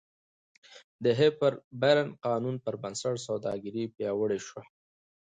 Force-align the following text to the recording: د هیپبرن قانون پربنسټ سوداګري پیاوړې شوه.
د 1.03 1.05
هیپبرن 1.19 2.09
قانون 2.25 2.55
پربنسټ 2.65 3.15
سوداګري 3.27 3.83
پیاوړې 3.95 4.39
شوه. 4.47 4.61